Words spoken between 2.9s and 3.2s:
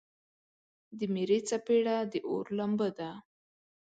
ده.